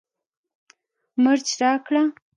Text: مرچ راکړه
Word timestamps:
مرچ 1.23 1.47
راکړه 1.61 2.03